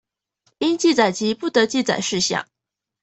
[0.57, 2.47] 應記載及不得記載事項